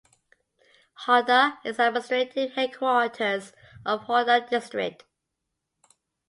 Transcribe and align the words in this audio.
Harda 1.05 1.59
is 1.63 1.77
the 1.77 1.85
administrative 1.89 2.53
headquarters 2.53 3.53
of 3.85 4.01
Harda 4.05 4.49
District. 4.49 5.03